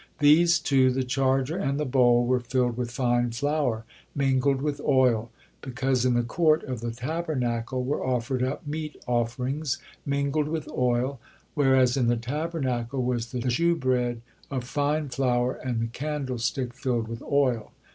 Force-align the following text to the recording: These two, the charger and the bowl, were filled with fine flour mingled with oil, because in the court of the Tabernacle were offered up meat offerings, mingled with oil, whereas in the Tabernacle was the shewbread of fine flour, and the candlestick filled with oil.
These 0.17 0.57
two, 0.57 0.89
the 0.89 1.03
charger 1.03 1.55
and 1.55 1.79
the 1.79 1.85
bowl, 1.85 2.25
were 2.25 2.39
filled 2.39 2.75
with 2.75 2.89
fine 2.89 3.29
flour 3.29 3.85
mingled 4.15 4.59
with 4.59 4.81
oil, 4.81 5.29
because 5.61 6.05
in 6.05 6.15
the 6.15 6.23
court 6.23 6.63
of 6.63 6.81
the 6.81 6.89
Tabernacle 6.89 7.83
were 7.83 8.03
offered 8.03 8.41
up 8.41 8.65
meat 8.65 8.95
offerings, 9.05 9.77
mingled 10.03 10.47
with 10.47 10.67
oil, 10.71 11.19
whereas 11.53 11.97
in 11.97 12.07
the 12.07 12.17
Tabernacle 12.17 13.03
was 13.03 13.31
the 13.31 13.47
shewbread 13.47 14.21
of 14.49 14.63
fine 14.63 15.09
flour, 15.09 15.53
and 15.53 15.79
the 15.79 15.85
candlestick 15.85 16.73
filled 16.73 17.07
with 17.07 17.21
oil. 17.21 17.71